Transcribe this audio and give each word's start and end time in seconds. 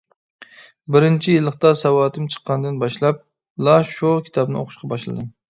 بىرىنچى 0.95 1.35
يىللىقتا 1.35 1.71
ساۋاتىم 1.81 2.25
چىققاندىن 2.37 2.81
باشلاپلا 2.85 3.77
شۇ 3.93 4.17
كىتابنى 4.31 4.61
ئوقۇشقا 4.65 4.93
باشلىدىم. 4.97 5.31